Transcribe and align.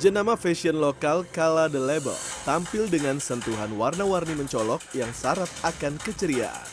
Jenama 0.00 0.32
fashion 0.32 0.80
lokal 0.80 1.28
Kala 1.28 1.68
The 1.68 1.76
Label 1.76 2.16
tampil 2.48 2.88
dengan 2.88 3.20
sentuhan 3.20 3.68
warna-warni 3.76 4.32
mencolok 4.32 4.80
yang 4.96 5.12
syarat 5.12 5.52
akan 5.60 6.00
keceriaan. 6.00 6.64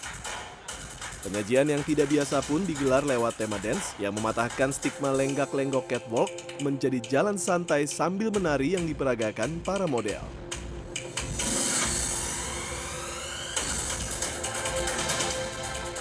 Penyajian 1.28 1.68
yang 1.68 1.84
tidak 1.84 2.08
biasa 2.08 2.40
pun 2.48 2.64
digelar 2.64 3.04
lewat 3.04 3.36
tema 3.36 3.60
dance 3.60 4.00
yang 4.00 4.16
mematahkan 4.16 4.72
stigma 4.72 5.12
lenggak-lenggok 5.12 5.92
catwalk 5.92 6.32
menjadi 6.64 7.04
jalan 7.04 7.36
santai 7.36 7.84
sambil 7.84 8.32
menari 8.32 8.80
yang 8.80 8.88
diperagakan 8.88 9.60
para 9.60 9.84
model. 9.84 10.47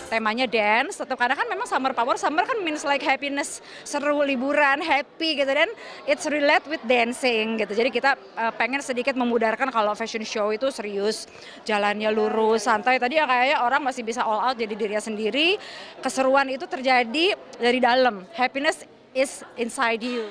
Temanya 0.07 0.47
dance 0.47 0.97
tetap 0.99 1.19
karena 1.19 1.35
kan 1.35 1.47
memang 1.51 1.67
summer 1.67 1.93
power 1.93 2.15
summer 2.15 2.47
kan 2.47 2.59
means 2.63 2.87
like 2.87 3.03
happiness 3.03 3.61
seru 3.83 4.23
liburan 4.23 4.79
happy 4.79 5.43
gitu 5.43 5.51
dan 5.51 5.69
it's 6.07 6.25
relate 6.31 6.65
with 6.71 6.81
dancing 6.87 7.59
gitu. 7.59 7.75
Jadi 7.75 7.91
kita 7.91 8.15
uh, 8.39 8.53
pengen 8.55 8.81
sedikit 8.81 9.19
memudarkan 9.19 9.69
kalau 9.75 9.93
fashion 9.99 10.23
show 10.23 10.55
itu 10.55 10.71
serius 10.71 11.27
jalannya 11.67 12.09
lurus 12.15 12.65
santai. 12.65 12.97
Tadi 13.03 13.19
ya 13.19 13.27
kayaknya 13.27 13.57
orang 13.63 13.83
masih 13.83 14.07
bisa 14.07 14.23
all 14.23 14.41
out 14.41 14.57
jadi 14.57 14.73
dirinya 14.73 15.03
sendiri. 15.03 15.59
Keseruan 16.01 16.47
itu 16.49 16.65
terjadi 16.65 17.35
dari 17.59 17.79
dalam. 17.83 18.25
Happiness 18.33 18.87
is 19.13 19.43
inside 19.59 20.01
you. 20.01 20.31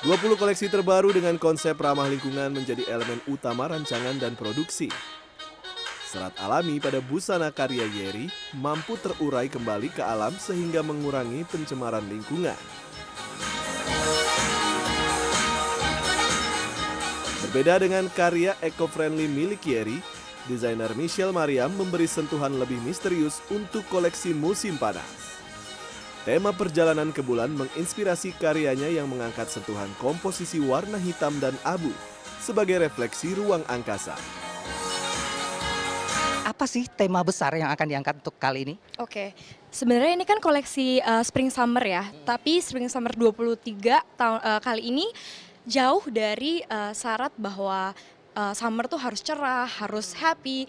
20 0.00 0.40
koleksi 0.40 0.72
terbaru 0.72 1.12
dengan 1.12 1.36
konsep 1.36 1.76
ramah 1.76 2.08
lingkungan 2.08 2.56
menjadi 2.56 2.88
elemen 2.88 3.20
utama 3.28 3.68
rancangan 3.68 4.16
dan 4.16 4.32
produksi. 4.32 4.88
Serat 6.10 6.34
alami 6.42 6.82
pada 6.82 6.98
busana 6.98 7.54
karya 7.54 7.86
Yeri 7.86 8.26
mampu 8.58 8.98
terurai 8.98 9.46
kembali 9.46 9.94
ke 9.94 10.02
alam 10.02 10.34
sehingga 10.42 10.82
mengurangi 10.82 11.46
pencemaran 11.46 12.02
lingkungan. 12.10 12.58
Berbeda 17.46 17.78
dengan 17.78 18.10
karya 18.10 18.58
eco-friendly 18.58 19.30
milik 19.30 19.62
Yeri, 19.62 20.02
desainer 20.50 20.90
Michelle 20.98 21.30
Mariam 21.30 21.70
memberi 21.78 22.10
sentuhan 22.10 22.58
lebih 22.58 22.82
misterius 22.82 23.38
untuk 23.46 23.86
koleksi 23.86 24.34
musim 24.34 24.74
panas. 24.82 25.38
Tema 26.26 26.50
perjalanan 26.50 27.14
ke 27.14 27.22
bulan 27.22 27.54
menginspirasi 27.54 28.34
karyanya 28.42 28.90
yang 28.90 29.06
mengangkat 29.06 29.46
sentuhan 29.46 29.94
komposisi 30.02 30.58
warna 30.58 30.98
hitam 30.98 31.38
dan 31.38 31.54
abu 31.62 31.94
sebagai 32.42 32.82
refleksi 32.82 33.30
ruang 33.38 33.62
angkasa. 33.70 34.39
Apa 36.60 36.68
sih 36.68 36.84
tema 36.92 37.24
besar 37.24 37.56
yang 37.56 37.72
akan 37.72 37.86
diangkat 37.88 38.20
untuk 38.20 38.36
kali 38.36 38.68
ini? 38.68 38.74
Oke, 39.00 39.32
sebenarnya 39.72 40.12
ini 40.12 40.28
kan 40.28 40.44
koleksi 40.44 41.00
uh, 41.00 41.24
Spring 41.24 41.48
Summer 41.48 41.80
ya, 41.80 42.04
tapi 42.28 42.60
Spring 42.60 42.84
Summer 42.84 43.16
23 43.16 43.80
tahun 44.20 44.38
uh, 44.44 44.60
kali 44.60 44.92
ini 44.92 45.08
jauh 45.64 46.04
dari 46.12 46.60
uh, 46.68 46.92
syarat 46.92 47.32
bahwa 47.40 47.96
uh, 48.36 48.52
summer 48.52 48.84
tuh 48.92 49.00
harus 49.00 49.24
cerah, 49.24 49.64
harus 49.64 50.12
happy. 50.12 50.68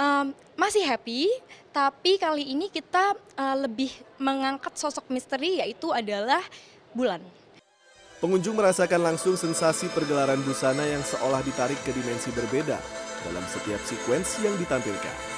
Um, 0.00 0.32
masih 0.56 0.88
happy, 0.88 1.28
tapi 1.68 2.16
kali 2.16 2.56
ini 2.56 2.72
kita 2.72 3.12
uh, 3.36 3.56
lebih 3.60 3.92
mengangkat 4.16 4.72
sosok 4.72 5.04
misteri 5.12 5.60
yaitu 5.60 5.92
adalah 5.92 6.40
bulan. 6.96 7.20
Pengunjung 8.24 8.56
merasakan 8.56 9.12
langsung 9.12 9.36
sensasi 9.36 9.92
pergelaran 9.92 10.40
busana 10.40 10.88
yang 10.88 11.04
seolah 11.04 11.44
ditarik 11.44 11.76
ke 11.84 11.92
dimensi 11.92 12.32
berbeda 12.32 13.04
dalam 13.26 13.42
setiap 13.50 13.82
sequence 13.82 14.38
yang 14.40 14.54
ditampilkan. 14.56 15.36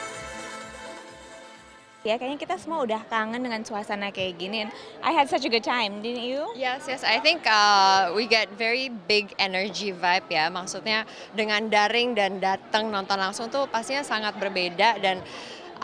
Ya, 2.06 2.14
kayaknya 2.14 2.39
kita 2.39 2.56
semua 2.56 2.86
udah 2.86 3.03
kangen 3.11 3.42
dengan 3.42 3.61
suasana 3.67 4.14
kayak 4.14 4.39
gini. 4.39 4.64
And 4.64 4.70
I 5.03 5.11
had 5.12 5.27
such 5.27 5.42
a 5.45 5.50
good 5.50 5.67
time, 5.67 5.98
didn't 5.98 6.22
you? 6.25 6.47
Yes, 6.55 6.86
yes. 6.86 7.03
I 7.03 7.19
think 7.19 7.42
uh, 7.45 8.14
we 8.14 8.30
get 8.30 8.48
very 8.55 8.86
big 8.89 9.34
energy 9.36 9.91
vibe 9.91 10.30
ya. 10.30 10.47
Maksudnya 10.47 11.05
dengan 11.34 11.67
daring 11.67 12.14
dan 12.14 12.39
datang 12.39 12.89
nonton 12.89 13.18
langsung 13.18 13.51
tuh 13.51 13.67
pastinya 13.67 14.07
sangat 14.07 14.39
berbeda 14.39 15.02
dan 15.02 15.20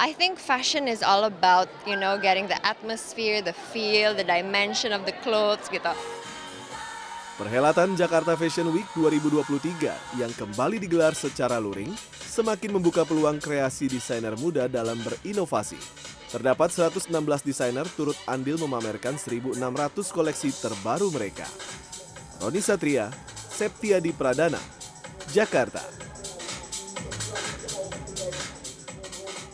I 0.00 0.14
think 0.14 0.38
fashion 0.38 0.86
is 0.86 1.02
all 1.02 1.26
about, 1.26 1.70
you 1.86 1.94
know, 1.94 2.18
getting 2.18 2.46
the 2.46 2.58
atmosphere, 2.66 3.42
the 3.42 3.54
feel, 3.54 4.14
the 4.14 4.26
dimension 4.26 4.94
of 4.94 5.06
the 5.06 5.14
clothes 5.22 5.66
gitu. 5.66 5.92
Perhelatan 7.34 7.98
Jakarta 7.98 8.38
Fashion 8.38 8.70
Week 8.70 8.86
2023 8.94 10.22
yang 10.22 10.30
kembali 10.38 10.78
digelar 10.78 11.18
secara 11.18 11.58
luring 11.58 11.90
semakin 12.14 12.78
membuka 12.78 13.02
peluang 13.02 13.42
kreasi 13.42 13.90
desainer 13.90 14.38
muda 14.38 14.70
dalam 14.70 14.94
berinovasi. 15.02 15.74
Terdapat 16.30 16.70
116 16.70 17.10
desainer 17.42 17.82
turut 17.98 18.14
andil 18.30 18.54
memamerkan 18.62 19.18
1.600 19.18 19.58
koleksi 20.14 20.54
terbaru 20.62 21.10
mereka. 21.10 21.46
Roni 22.38 22.62
Satria, 22.62 23.10
Septiadi 23.50 24.14
Pradana, 24.14 24.62
Jakarta. 25.34 26.03